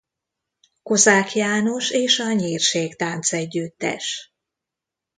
[0.83, 4.33] Kozák János és a Nyírség Táncegyüttes.